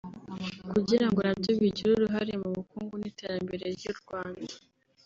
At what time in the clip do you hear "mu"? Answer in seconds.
2.41-2.49